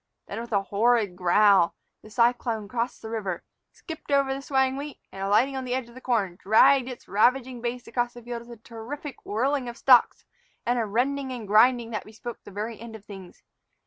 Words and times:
Then, 0.25 0.41
with 0.41 0.51
a 0.51 0.63
horrid 0.63 1.15
growl, 1.15 1.75
the 2.01 2.09
cyclone 2.09 2.67
crossed 2.67 3.03
the 3.03 3.09
river, 3.11 3.43
skipped 3.71 4.09
over 4.11 4.33
the 4.33 4.41
swaying 4.41 4.75
wheat, 4.75 4.97
and, 5.11 5.21
alighting 5.21 5.55
on 5.55 5.63
the 5.63 5.75
edge 5.75 5.89
of 5.89 5.93
the 5.93 6.01
corn, 6.01 6.37
dragged 6.39 6.89
its 6.89 7.07
ravaging 7.07 7.61
base 7.61 7.85
across 7.85 8.15
the 8.15 8.23
field 8.23 8.47
with 8.47 8.59
a 8.59 8.63
terrific 8.63 9.23
whirling 9.27 9.69
of 9.69 9.77
stalks 9.77 10.25
and 10.65 10.79
a 10.79 10.85
rending 10.87 11.31
and 11.31 11.47
grinding 11.47 11.91
that 11.91 12.03
bespoke 12.03 12.43
the 12.43 12.49
very 12.49 12.79
end 12.81 12.95
of 12.95 13.05
things. 13.05 13.43